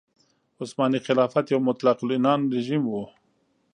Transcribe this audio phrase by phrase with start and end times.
[0.61, 2.93] عثماني خلافت یو مطلق العنان رژیم و.